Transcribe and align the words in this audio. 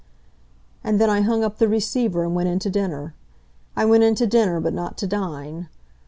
And 0.83 0.99
then 0.99 1.11
I 1.11 1.21
hung 1.21 1.43
up 1.43 1.59
the 1.59 1.67
receiver 1.67 2.23
and 2.23 2.33
went 2.33 2.49
in 2.49 2.57
to 2.57 2.71
dinner. 2.71 3.13
I 3.75 3.85
went 3.85 4.03
in 4.03 4.15
to 4.15 4.25
dinner, 4.25 4.59
but 4.59 4.73
not 4.73 4.97
to 4.97 5.05
dine. 5.05 5.69